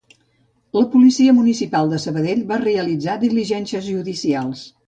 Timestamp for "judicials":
3.93-4.69